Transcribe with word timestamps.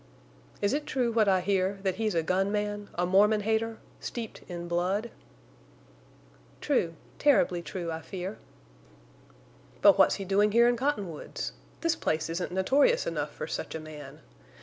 "Is 0.63 0.73
it 0.73 0.87
true 0.87 1.11
what 1.11 1.27
I 1.27 1.41
hear—that 1.41 1.97
he's 1.97 2.15
a 2.15 2.23
gun 2.23 2.51
man, 2.51 2.89
a 2.95 3.05
Mormon 3.05 3.41
hater, 3.41 3.77
steeped 3.99 4.41
in 4.47 4.67
blood?" 4.67 5.11
"True—terribly 6.59 7.61
true, 7.61 7.91
I 7.91 8.01
fear." 8.01 8.39
"But 9.83 9.99
what's 9.99 10.15
he 10.15 10.25
doing 10.25 10.53
here 10.53 10.67
in 10.67 10.75
Cottonwoods? 10.75 11.53
This 11.81 11.95
place 11.95 12.31
isn't 12.31 12.51
notorious 12.51 13.05
enough 13.05 13.29
for 13.31 13.45
such 13.45 13.75
a 13.75 13.79
man. 13.79 14.21